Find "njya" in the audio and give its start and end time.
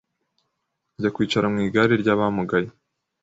0.95-1.09